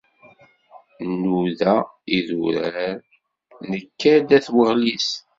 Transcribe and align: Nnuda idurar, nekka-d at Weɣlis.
Nnuda 1.09 1.73
idurar, 2.17 2.77
nekka-d 3.71 4.29
at 4.37 4.47
Weɣlis. 4.55 5.09